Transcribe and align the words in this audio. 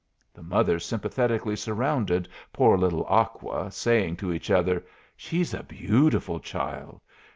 The 0.33 0.41
mothers 0.41 0.83
sympathetically 0.83 1.55
surrounded 1.55 2.27
poor 2.51 2.75
little 2.75 3.05
Aqua, 3.07 3.69
saying 3.69 4.15
to 4.15 4.33
each 4.33 4.49
other: 4.49 4.83
"She's 5.15 5.53
a 5.53 5.61
beautiful 5.61 6.39
child!" 6.39 7.01